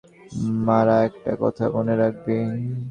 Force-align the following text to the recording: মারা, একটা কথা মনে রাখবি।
মারা, 0.65 0.95
একটা 1.07 1.31
কথা 1.41 1.63
মনে 1.75 1.93
রাখবি। 2.01 2.35